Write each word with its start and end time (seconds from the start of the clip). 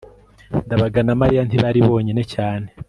ndabaga 0.65 0.99
na 1.05 1.13
mariya 1.21 1.43
ntibari 1.45 1.79
bonyine 1.87 2.21
cyane 2.33 2.67